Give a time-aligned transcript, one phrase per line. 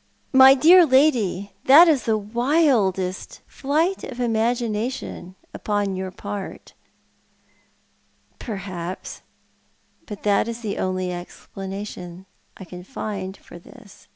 [0.44, 6.74] "My dear lady, that is the wildest flight of imagination upon your part."
[8.38, 9.22] "Perhaps—
[10.06, 12.26] but that is the only explanation
[12.58, 14.08] I can find for this."'